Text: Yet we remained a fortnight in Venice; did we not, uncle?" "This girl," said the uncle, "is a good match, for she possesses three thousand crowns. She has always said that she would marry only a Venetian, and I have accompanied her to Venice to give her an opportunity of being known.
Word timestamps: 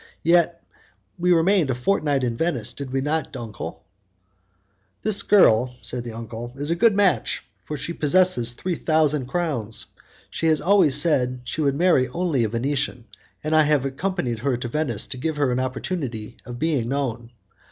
Yet 0.23 0.63
we 1.19 1.31
remained 1.31 1.69
a 1.69 1.75
fortnight 1.75 2.23
in 2.23 2.35
Venice; 2.35 2.73
did 2.73 2.91
we 2.91 3.01
not, 3.01 3.37
uncle?" 3.37 3.83
"This 5.03 5.21
girl," 5.21 5.75
said 5.83 6.03
the 6.03 6.11
uncle, 6.13 6.53
"is 6.55 6.71
a 6.71 6.75
good 6.75 6.95
match, 6.95 7.43
for 7.63 7.77
she 7.77 7.93
possesses 7.93 8.53
three 8.53 8.73
thousand 8.73 9.27
crowns. 9.27 9.85
She 10.31 10.47
has 10.47 10.59
always 10.59 10.95
said 10.95 11.35
that 11.41 11.47
she 11.49 11.61
would 11.61 11.75
marry 11.75 12.07
only 12.07 12.43
a 12.43 12.49
Venetian, 12.49 13.05
and 13.43 13.55
I 13.55 13.61
have 13.61 13.85
accompanied 13.85 14.39
her 14.39 14.57
to 14.57 14.67
Venice 14.67 15.05
to 15.05 15.17
give 15.17 15.35
her 15.37 15.51
an 15.51 15.59
opportunity 15.59 16.37
of 16.47 16.57
being 16.57 16.89
known. 16.89 17.29